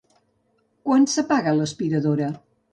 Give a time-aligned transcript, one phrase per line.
[0.87, 2.35] Quan s'apaga l'aspiradora?